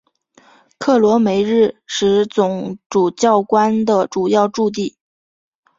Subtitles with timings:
[0.79, 4.97] 克罗梅日什总主教宫的主要驻地。